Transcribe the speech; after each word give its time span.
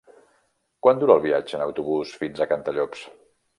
Quant 0.87 1.01
dura 1.03 1.17
el 1.17 1.21
viatge 1.27 1.55
en 1.59 1.65
autobús 1.67 2.17
fins 2.25 2.41
a 2.47 2.51
Cantallops? 2.55 3.07